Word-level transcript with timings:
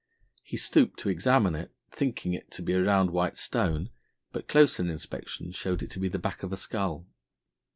He 0.41 0.57
stooped 0.57 0.97
to 1.01 1.09
examine 1.09 1.53
it, 1.53 1.75
thinking 1.91 2.33
it 2.33 2.49
to 2.53 2.63
be 2.63 2.73
a 2.73 2.83
round 2.83 3.11
white 3.11 3.37
stone, 3.37 3.91
but 4.31 4.47
closer 4.47 4.81
inspection 4.81 5.51
showed 5.51 5.83
it 5.83 5.91
to 5.91 5.99
be 5.99 6.07
the 6.07 6.17
back 6.17 6.41
of 6.41 6.51
a 6.51 6.57
skull. 6.57 7.05